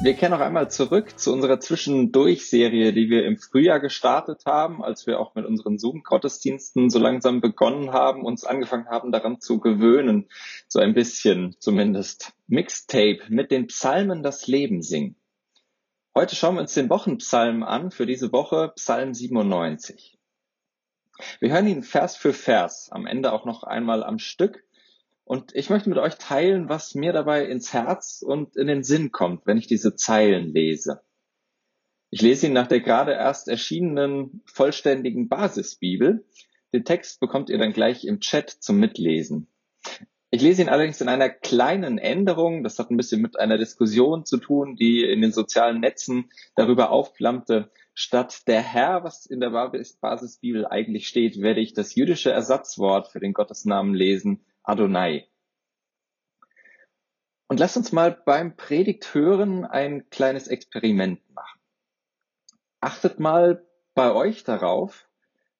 [0.00, 5.08] Wir kehren noch einmal zurück zu unserer Zwischendurch-Serie, die wir im Frühjahr gestartet haben, als
[5.08, 10.28] wir auch mit unseren Zoom-Gottesdiensten so langsam begonnen haben, uns angefangen haben, daran zu gewöhnen,
[10.68, 15.16] so ein bisschen zumindest Mixtape mit den Psalmen das Leben singen.
[16.14, 20.16] Heute schauen wir uns den Wochenpsalm an, für diese Woche Psalm 97.
[21.40, 24.62] Wir hören ihn Vers für Vers, am Ende auch noch einmal am Stück
[25.28, 29.12] und ich möchte mit euch teilen, was mir dabei ins Herz und in den Sinn
[29.12, 31.02] kommt, wenn ich diese Zeilen lese.
[32.08, 36.26] Ich lese ihn nach der gerade erst erschienenen vollständigen Basisbibel.
[36.72, 39.48] Den Text bekommt ihr dann gleich im Chat zum Mitlesen.
[40.30, 42.64] Ich lese ihn allerdings in einer kleinen Änderung.
[42.64, 46.90] Das hat ein bisschen mit einer Diskussion zu tun, die in den sozialen Netzen darüber
[46.90, 47.70] aufklammte.
[47.92, 53.20] Statt der Herr, was in der Basisbibel eigentlich steht, werde ich das jüdische Ersatzwort für
[53.20, 55.26] den Gottesnamen lesen, Adonai.
[57.48, 61.58] Und lasst uns mal beim Predigt hören ein kleines Experiment machen.
[62.80, 65.08] Achtet mal bei euch darauf,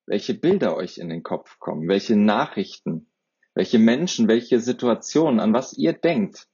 [0.04, 3.10] welche Bilder euch in den Kopf kommen, welche Nachrichten,
[3.54, 6.46] welche Menschen, welche Situationen, an was ihr denkt.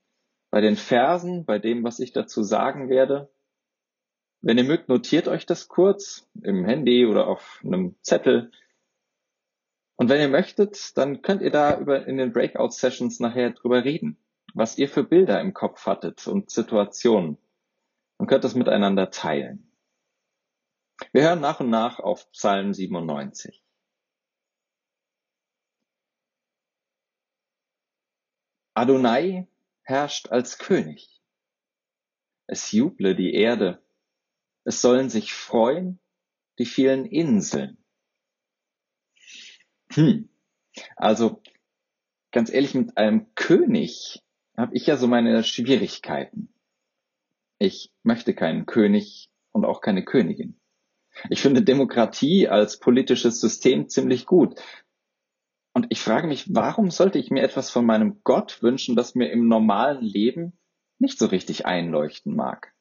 [0.50, 3.32] Bei den Versen, bei dem, was ich dazu sagen werde.
[4.42, 8.52] Wenn ihr mögt, notiert euch das kurz im Handy oder auf einem Zettel
[9.96, 13.84] und wenn ihr möchtet, dann könnt ihr da über in den Breakout Sessions nachher drüber
[13.84, 14.18] reden,
[14.52, 17.38] was ihr für Bilder im Kopf hattet und Situationen
[18.18, 19.70] und könnt das miteinander teilen.
[21.12, 23.64] Wir hören nach und nach auf Psalm 97.
[28.74, 29.46] Adonai
[29.82, 31.22] herrscht als König.
[32.46, 33.80] Es juble die Erde.
[34.64, 36.00] Es sollen sich freuen
[36.58, 37.83] die vielen Inseln.
[39.94, 40.28] Hm.
[40.96, 41.42] Also
[42.32, 44.22] ganz ehrlich, mit einem König
[44.56, 46.52] habe ich ja so meine Schwierigkeiten.
[47.58, 50.60] Ich möchte keinen König und auch keine Königin.
[51.30, 54.60] Ich finde Demokratie als politisches System ziemlich gut.
[55.72, 59.30] Und ich frage mich, warum sollte ich mir etwas von meinem Gott wünschen, das mir
[59.30, 60.58] im normalen Leben
[60.98, 62.74] nicht so richtig einleuchten mag?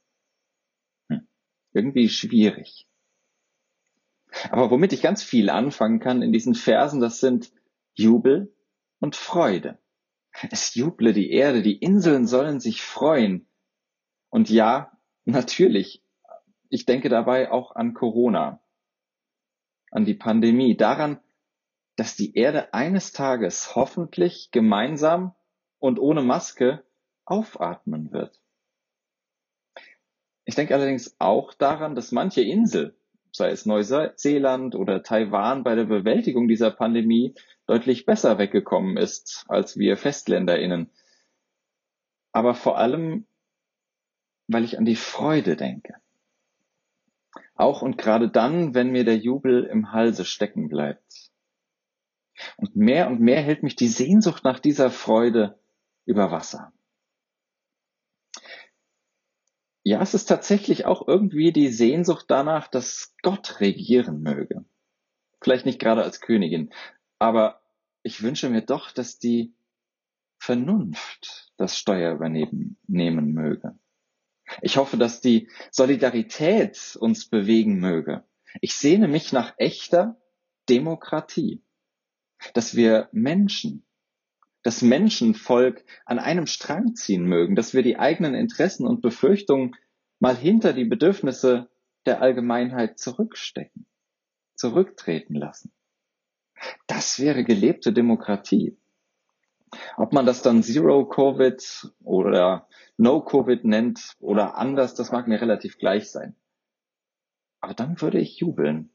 [1.09, 1.27] Hm.
[1.73, 2.87] Irgendwie schwierig.
[4.49, 7.51] Aber womit ich ganz viel anfangen kann in diesen Versen, das sind
[7.93, 8.55] Jubel
[8.99, 9.77] und Freude.
[10.49, 13.47] Es juble die Erde, die Inseln sollen sich freuen.
[14.29, 16.03] Und ja, natürlich,
[16.69, 18.59] ich denke dabei auch an Corona,
[19.91, 21.19] an die Pandemie, daran,
[21.95, 25.35] dass die Erde eines Tages hoffentlich gemeinsam
[25.77, 26.83] und ohne Maske
[27.25, 28.41] aufatmen wird.
[30.45, 32.97] Ich denke allerdings auch daran, dass manche Insel
[33.33, 37.33] sei es Neuseeland oder Taiwan, bei der Bewältigung dieser Pandemie
[37.65, 40.91] deutlich besser weggekommen ist als wir FestländerInnen.
[42.31, 43.25] Aber vor allem,
[44.47, 45.95] weil ich an die Freude denke.
[47.55, 51.31] Auch und gerade dann, wenn mir der Jubel im Halse stecken bleibt.
[52.57, 55.59] Und mehr und mehr hält mich die Sehnsucht nach dieser Freude
[56.05, 56.73] über Wasser.
[59.83, 64.63] Ja, es ist tatsächlich auch irgendwie die Sehnsucht danach, dass Gott regieren möge.
[65.41, 66.73] Vielleicht nicht gerade als Königin,
[67.19, 67.61] aber
[68.01, 69.53] ich wünsche mir doch, dass die
[70.37, 73.77] Vernunft das Steuer übernehmen nehmen möge.
[74.61, 78.23] Ich hoffe, dass die Solidarität uns bewegen möge.
[78.61, 80.21] Ich sehne mich nach echter
[80.69, 81.61] Demokratie,
[82.53, 83.85] dass wir Menschen,
[84.63, 89.75] das Menschenvolk an einem Strang ziehen mögen, dass wir die eigenen Interessen und Befürchtungen
[90.19, 91.69] mal hinter die Bedürfnisse
[92.05, 93.85] der Allgemeinheit zurückstecken,
[94.55, 95.71] zurücktreten lassen.
[96.87, 98.77] Das wäre gelebte Demokratie.
[99.97, 102.67] Ob man das dann Zero Covid oder
[102.97, 106.35] No Covid nennt oder anders, das mag mir relativ gleich sein.
[107.59, 108.93] Aber dann würde ich jubeln,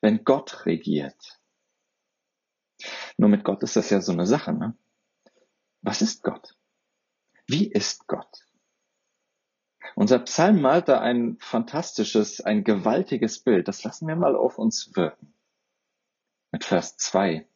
[0.00, 1.39] wenn Gott regiert.
[3.16, 4.76] Nur mit Gott ist das ja so eine Sache, ne?
[5.82, 6.56] Was ist Gott?
[7.46, 8.44] Wie ist Gott?
[9.94, 13.68] Unser Psalm malt da ein fantastisches, ein gewaltiges Bild.
[13.68, 15.34] Das lassen wir mal auf uns wirken.
[16.52, 17.46] Mit Vers 2.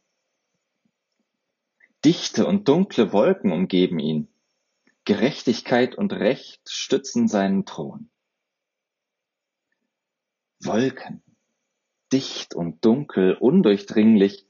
[2.04, 4.28] Dichte und dunkle Wolken umgeben ihn.
[5.04, 8.10] Gerechtigkeit und Recht stützen seinen Thron.
[10.62, 11.22] Wolken,
[12.12, 14.46] dicht und dunkel, undurchdringlich,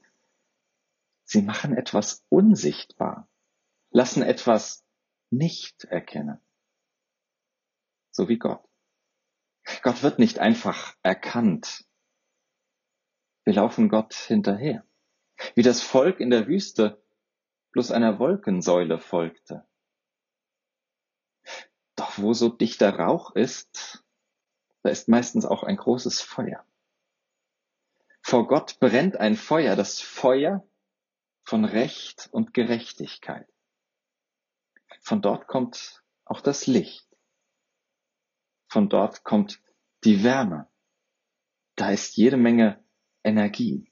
[1.25, 3.27] sie machen etwas unsichtbar,
[3.89, 4.85] lassen etwas
[5.29, 6.39] nicht erkennen.
[8.11, 8.63] So wie Gott.
[9.81, 11.85] Gott wird nicht einfach erkannt.
[13.43, 14.85] Wir laufen Gott hinterher.
[15.55, 17.03] Wie das Volk in der Wüste
[17.71, 19.67] bloß einer Wolkensäule folgte.
[21.95, 24.03] Doch wo so dichter Rauch ist,
[24.83, 26.65] da ist meistens auch ein großes Feuer.
[28.21, 30.65] Vor Gott brennt ein Feuer, das Feuer
[31.45, 33.47] von Recht und Gerechtigkeit.
[35.01, 37.07] Von dort kommt auch das Licht.
[38.67, 39.61] Von dort kommt
[40.03, 40.67] die Wärme.
[41.75, 42.83] Da ist jede Menge
[43.23, 43.91] Energie.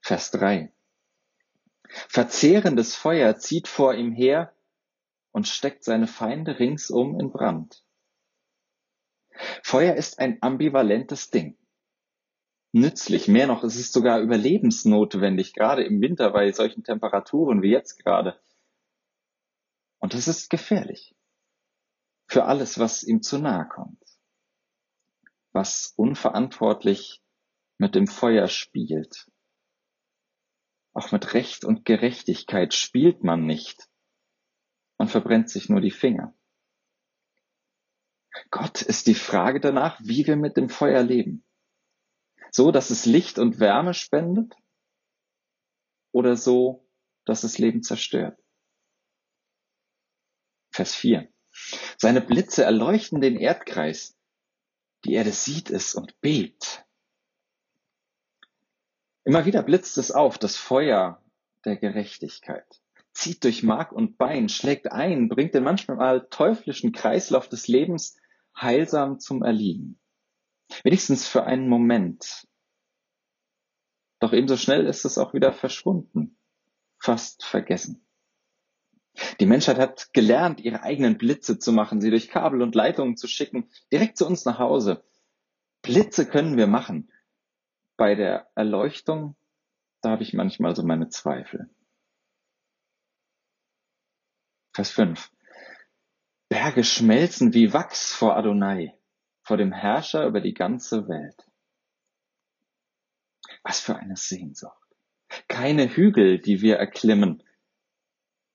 [0.00, 0.72] Vers 3.
[2.08, 4.54] Verzehrendes Feuer zieht vor ihm her
[5.32, 7.84] und steckt seine Feinde ringsum in Brand.
[9.62, 11.58] Feuer ist ein ambivalentes Ding.
[12.72, 17.98] Nützlich, mehr noch, es ist sogar überlebensnotwendig, gerade im Winter bei solchen Temperaturen wie jetzt
[18.02, 18.38] gerade.
[19.98, 21.16] Und es ist gefährlich
[22.26, 24.02] für alles, was ihm zu nahe kommt,
[25.52, 27.22] was unverantwortlich
[27.78, 29.30] mit dem Feuer spielt.
[30.92, 33.88] Auch mit Recht und Gerechtigkeit spielt man nicht.
[34.98, 36.34] Man verbrennt sich nur die Finger.
[38.50, 41.44] Gott ist die Frage danach, wie wir mit dem Feuer leben.
[42.50, 44.54] So, dass es Licht und Wärme spendet
[46.12, 46.88] oder so,
[47.24, 48.38] dass es Leben zerstört.
[50.70, 51.28] Vers 4.
[51.96, 54.16] Seine Blitze erleuchten den Erdkreis.
[55.04, 56.84] Die Erde sieht es und bebt.
[59.24, 61.22] Immer wieder blitzt es auf, das Feuer
[61.64, 62.80] der Gerechtigkeit.
[63.12, 68.16] Zieht durch Mark und Bein, schlägt ein, bringt den manchmal teuflischen Kreislauf des Lebens
[68.56, 69.97] heilsam zum Erliegen.
[70.84, 72.46] Wenigstens für einen Moment.
[74.20, 76.36] Doch ebenso schnell ist es auch wieder verschwunden,
[76.98, 78.04] fast vergessen.
[79.40, 83.26] Die Menschheit hat gelernt, ihre eigenen Blitze zu machen, sie durch Kabel und Leitungen zu
[83.26, 85.04] schicken, direkt zu uns nach Hause.
[85.82, 87.12] Blitze können wir machen.
[87.96, 89.36] Bei der Erleuchtung,
[90.02, 91.68] da habe ich manchmal so meine Zweifel.
[94.72, 95.32] Vers 5.
[96.48, 98.97] Berge schmelzen wie Wachs vor Adonai,
[99.48, 101.50] vor dem Herrscher über die ganze Welt.
[103.62, 104.76] Was für eine Sehnsucht.
[105.48, 107.42] Keine Hügel, die wir erklimmen,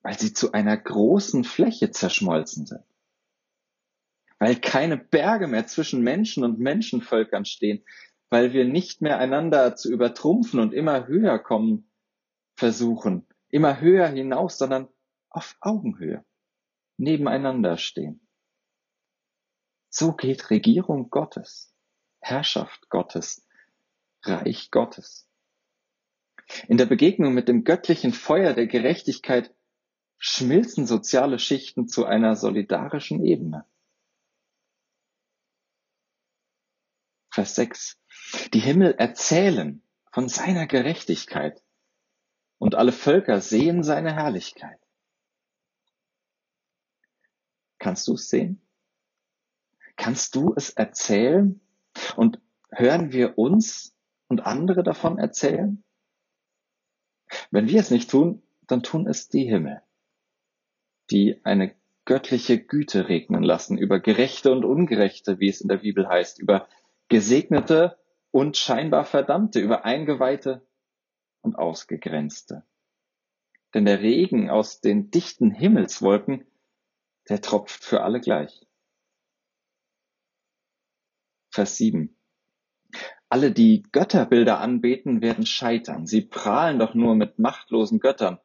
[0.04, 2.86] weil sie zu einer großen Fläche zerschmolzen sind.
[4.38, 7.84] Weil keine Berge mehr zwischen Menschen und Menschenvölkern stehen,
[8.30, 11.90] weil wir nicht mehr einander zu übertrumpfen und immer höher kommen
[12.56, 14.90] versuchen, immer höher hinaus, sondern
[15.31, 16.24] auf Augenhöhe,
[16.98, 18.22] nebeneinander stehen.
[19.95, 21.72] So geht Regierung Gottes,
[22.19, 23.48] Herrschaft Gottes,
[24.24, 25.30] Reich Gottes.
[26.68, 29.54] In der Begegnung mit dem göttlichen Feuer der Gerechtigkeit
[30.18, 33.68] schmilzen soziale Schichten zu einer solidarischen Ebene.
[37.30, 38.00] Vers 6.
[38.51, 41.63] Die Himmel erzählen von seiner Gerechtigkeit
[42.57, 44.80] und alle Völker sehen seine Herrlichkeit.
[47.78, 48.59] Kannst du es sehen?
[49.95, 51.62] Kannst du es erzählen?
[52.16, 52.40] Und
[52.71, 53.95] hören wir uns
[54.28, 55.83] und andere davon erzählen?
[57.52, 59.81] Wenn wir es nicht tun, dann tun es die Himmel
[61.12, 66.07] die eine göttliche Güte regnen lassen über Gerechte und Ungerechte, wie es in der Bibel
[66.07, 66.68] heißt, über
[67.07, 67.97] Gesegnete
[68.31, 70.66] und scheinbar Verdammte, über Eingeweihte
[71.42, 72.64] und Ausgegrenzte.
[73.73, 76.45] Denn der Regen aus den dichten Himmelswolken,
[77.30, 78.66] der tropft für alle gleich.
[81.54, 82.16] Vers 7.
[83.30, 86.06] Alle, die Götterbilder anbeten, werden scheitern.
[86.06, 88.40] Sie prahlen doch nur mit machtlosen Göttern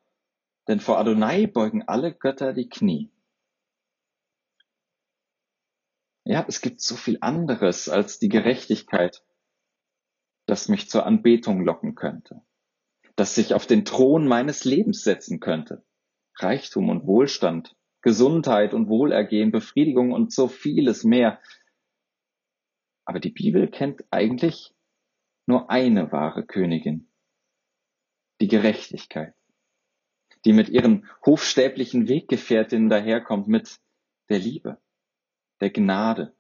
[0.69, 3.11] denn vor Adonai beugen alle Götter die Knie.
[6.25, 9.25] Ja, es gibt so viel anderes als die Gerechtigkeit,
[10.47, 12.43] das mich zur Anbetung locken könnte,
[13.17, 15.85] das sich auf den Thron meines Lebens setzen könnte.
[16.37, 21.41] Reichtum und Wohlstand, Gesundheit und Wohlergehen, Befriedigung und so vieles mehr.
[23.09, 24.75] Aber die Bibel kennt eigentlich
[25.47, 27.09] nur eine wahre Königin,
[28.41, 29.35] die Gerechtigkeit
[30.45, 33.81] die mit ihren hofstäblichen Weggefährtinnen daherkommt, mit
[34.29, 34.79] der Liebe,
[35.61, 36.35] der Gnade,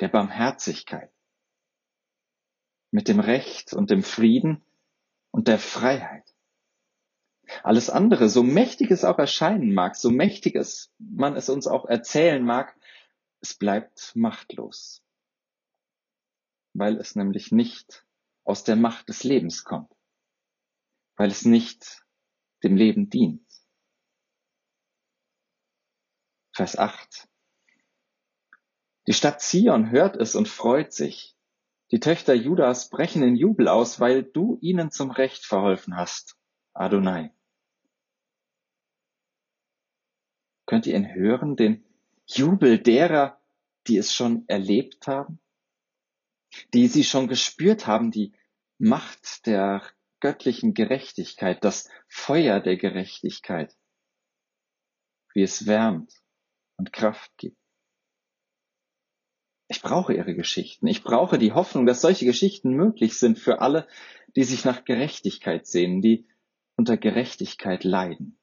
[0.00, 1.10] der Barmherzigkeit,
[2.90, 4.62] mit dem Recht und dem Frieden
[5.30, 6.24] und der Freiheit.
[7.62, 11.84] Alles andere, so mächtig es auch erscheinen mag, so mächtig es man es uns auch
[11.84, 12.74] erzählen mag,
[13.40, 15.01] es bleibt machtlos,
[16.74, 18.06] weil es nämlich nicht
[18.44, 19.92] aus der Macht des Lebens kommt,
[21.16, 22.04] weil es nicht
[22.62, 23.46] dem Leben dient.
[26.54, 27.28] Vers 8.
[29.06, 31.34] Die Stadt Zion hört es und freut sich.
[31.90, 36.36] Die Töchter Judas brechen in Jubel aus, weil du ihnen zum Recht verholfen hast,
[36.72, 37.34] Adonai.
[40.66, 41.84] Könnt ihr ihn hören, den
[42.26, 43.40] Jubel derer,
[43.86, 45.40] die es schon erlebt haben,
[46.72, 48.32] die sie schon gespürt haben, die
[48.78, 49.82] Macht der
[50.20, 53.76] göttlichen Gerechtigkeit, das Feuer der Gerechtigkeit,
[55.34, 56.12] wie es wärmt
[56.76, 57.58] und Kraft gibt.
[59.68, 60.86] Ich brauche ihre Geschichten.
[60.86, 63.88] Ich brauche die Hoffnung, dass solche Geschichten möglich sind für alle,
[64.36, 66.26] die sich nach Gerechtigkeit sehnen, die
[66.76, 68.38] unter Gerechtigkeit leiden.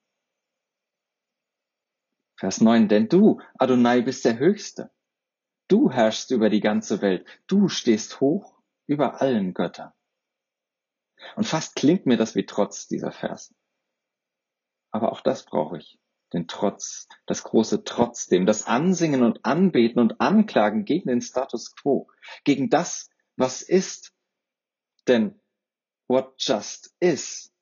[2.35, 4.91] Vers 9, denn du, Adonai, bist der Höchste.
[5.69, 7.25] Du herrschst über die ganze Welt.
[7.47, 9.93] Du stehst hoch über allen Göttern.
[11.35, 13.53] Und fast klingt mir das wie Trotz, dieser Vers.
[14.91, 15.99] Aber auch das brauche ich.
[16.33, 22.09] Den Trotz, das große Trotzdem, das Ansingen und Anbeten und Anklagen gegen den Status quo,
[22.43, 24.13] gegen das, was ist.
[25.07, 25.39] Denn
[26.07, 27.53] what just is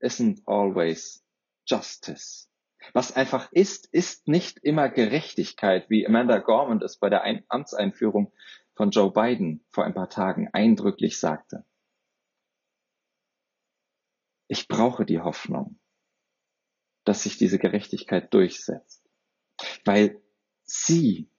[0.00, 1.24] isn't always
[1.66, 2.47] justice.
[2.92, 8.32] Was einfach ist, ist nicht immer Gerechtigkeit, wie Amanda Gormand es bei der Amtseinführung
[8.74, 11.64] von Joe Biden vor ein paar Tagen eindrücklich sagte.
[14.46, 15.78] Ich brauche die Hoffnung,
[17.04, 19.06] dass sich diese Gerechtigkeit durchsetzt,
[19.84, 20.22] weil
[20.64, 21.30] sie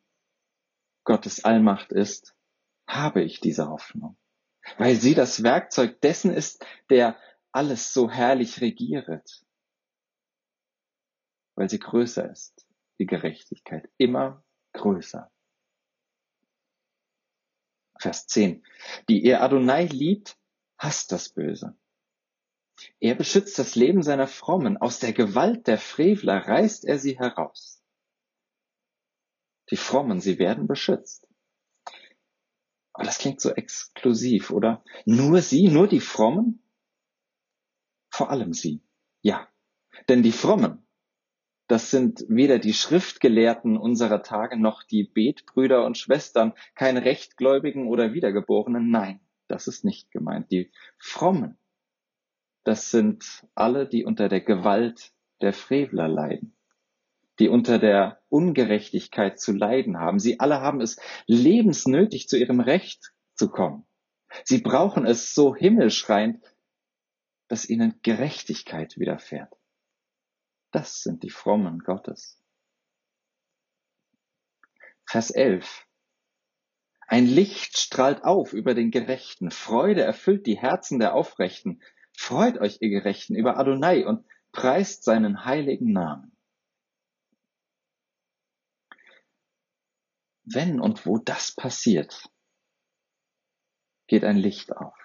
[1.03, 2.35] Gottes Allmacht ist,
[2.87, 4.17] habe ich diese Hoffnung,
[4.77, 7.17] weil sie das Werkzeug dessen ist, der
[7.51, 9.43] alles so herrlich regiert,
[11.59, 12.65] weil sie größer ist,
[12.99, 15.29] die Gerechtigkeit, immer größer.
[17.99, 18.65] Vers 10.
[19.09, 20.39] Die ihr Adonai liebt,
[20.77, 21.77] hasst das Böse.
[23.01, 24.77] Er beschützt das Leben seiner Frommen.
[24.77, 27.83] Aus der Gewalt der Frevler reißt er sie heraus.
[29.69, 31.27] Die Frommen, sie werden beschützt.
[32.93, 34.81] Aber das klingt so exklusiv, oder?
[35.03, 36.63] Nur sie, nur die Frommen?
[38.09, 38.81] Vor allem sie.
[39.21, 39.49] Ja.
[40.07, 40.85] Denn die Frommen,
[41.69, 48.11] das sind weder die Schriftgelehrten unserer Tage noch die Betbrüder und Schwestern, keine Rechtgläubigen oder
[48.11, 48.89] Wiedergeborenen.
[48.89, 50.49] Nein, das ist nicht gemeint.
[50.49, 51.59] Die Frommen,
[52.63, 56.55] das sind alle, die unter der Gewalt der Frevler leiden,
[57.37, 60.17] die unter der Ungerechtigkeit zu leiden haben.
[60.17, 63.85] Sie alle haben es lebensnötig, zu ihrem Recht zu kommen.
[64.43, 66.43] Sie brauchen es so himmelschreiend,
[67.47, 69.58] dass ihnen Gerechtigkeit widerfährt.
[70.71, 72.41] Das sind die Frommen Gottes.
[75.05, 75.87] Vers 11.
[77.07, 79.49] Ein Licht strahlt auf über den Gerechten.
[79.49, 81.81] Freude erfüllt die Herzen der Aufrechten.
[82.15, 86.37] Freut euch, ihr Gerechten, über Adonai und preist seinen heiligen Namen.
[90.43, 92.29] Wenn und wo das passiert,
[94.07, 94.97] geht ein Licht auf,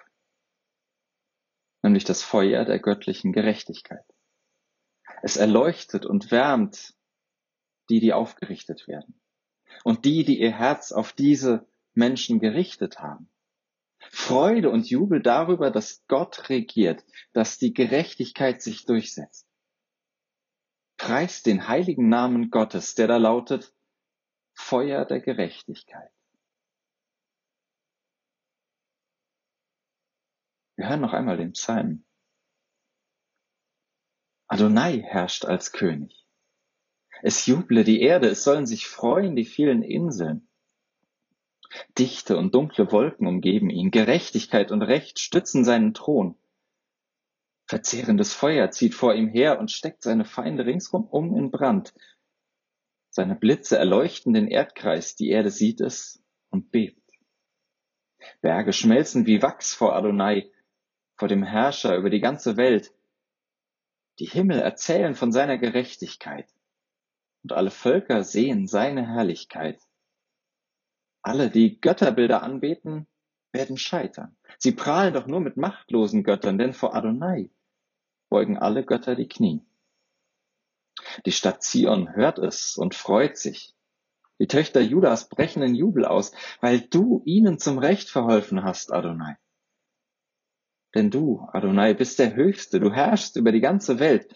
[1.83, 4.14] nämlich das Feuer der göttlichen Gerechtigkeit.
[5.25, 6.93] Es erleuchtet und wärmt
[7.89, 9.19] die, die aufgerichtet werden.
[9.83, 13.27] Und die, die ihr Herz auf diese Menschen gerichtet haben.
[14.11, 17.03] Freude und Jubel darüber, dass Gott regiert,
[17.33, 19.49] dass die Gerechtigkeit sich durchsetzt.
[20.97, 23.73] Preist den heiligen Namen Gottes, der da lautet
[24.53, 26.11] Feuer der Gerechtigkeit.
[30.75, 32.04] Wir hören noch einmal den Psalm.
[34.47, 36.25] Adonai herrscht als König.
[37.21, 40.47] Es juble die Erde, es sollen sich freuen die vielen Inseln.
[41.97, 46.37] Dichte und dunkle Wolken umgeben ihn, Gerechtigkeit und Recht stützen seinen Thron.
[47.67, 51.93] Verzehrendes Feuer zieht vor ihm her und steckt seine Feinde ringsum um in Brand.
[53.09, 57.01] Seine Blitze erleuchten den Erdkreis, die Erde sieht es und bebt.
[58.41, 60.51] Berge schmelzen wie Wachs vor Adonai,
[61.15, 62.93] vor dem Herrscher über die ganze Welt.
[64.19, 66.49] Die Himmel erzählen von seiner Gerechtigkeit
[67.43, 69.81] und alle Völker sehen seine Herrlichkeit.
[71.21, 73.07] Alle, die Götterbilder anbeten,
[73.51, 74.37] werden scheitern.
[74.57, 77.49] Sie prahlen doch nur mit machtlosen Göttern, denn vor Adonai
[78.29, 79.65] beugen alle Götter die Knie.
[81.25, 83.75] Die Stadt Zion hört es und freut sich.
[84.39, 89.37] Die Töchter Judas brechen in Jubel aus, weil du ihnen zum Recht verholfen hast, Adonai.
[90.95, 94.33] Denn du, Adonai, bist der Höchste, du herrschst über die ganze Welt,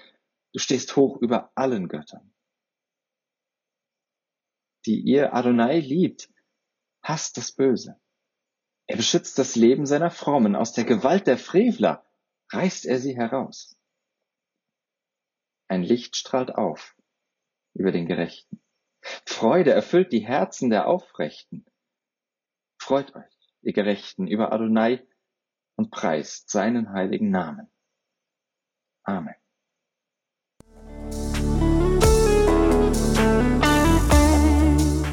[0.51, 2.33] du stehst hoch über allen Göttern.
[4.85, 6.29] Die ihr Adonai liebt,
[7.01, 7.99] hasst das Böse.
[8.87, 12.05] Er beschützt das Leben seiner Frommen, aus der Gewalt der Frevler
[12.51, 13.77] reißt er sie heraus.
[15.69, 16.97] Ein Licht strahlt auf
[17.73, 18.61] über den Gerechten.
[19.25, 21.65] Freude erfüllt die Herzen der Aufrechten.
[22.81, 25.07] Freut euch, ihr Gerechten, über Adonai
[25.79, 27.69] und preist seinen heiligen Namen.
[29.05, 29.35] Amen.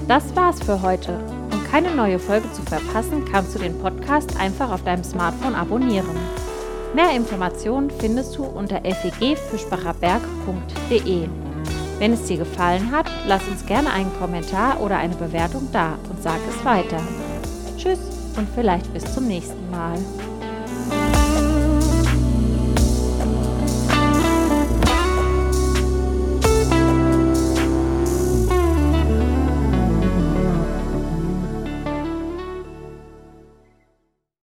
[0.08, 1.24] Das war's für heute.
[1.52, 6.16] Um keine neue Folge zu verpassen, kannst du den Podcast einfach auf deinem Smartphone abonnieren.
[6.96, 11.28] Mehr Informationen findest du unter fegfischbacherberg.de.
[12.00, 16.20] Wenn es dir gefallen hat, lass uns gerne einen Kommentar oder eine Bewertung da und
[16.20, 17.00] sag es weiter.
[17.76, 18.00] Tschüss
[18.36, 19.96] und vielleicht bis zum nächsten Mal.